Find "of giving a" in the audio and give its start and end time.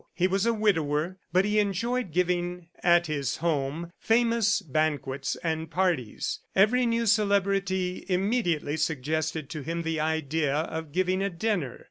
10.55-11.29